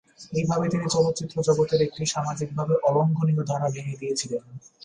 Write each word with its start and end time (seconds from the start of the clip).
এইভাবে 0.33 0.65
তিনি 0.69 0.85
চলচ্চিত্র 0.89 1.35
জগতের 1.47 1.79
একটি 1.81 2.01
সামাজিকভাবে 2.05 2.73
অলঙ্ঘনীয় 2.87 3.43
ধারা 3.49 3.67
ভেঙ্গে 3.73 3.99
দিয়েছিলেন। 4.01 4.43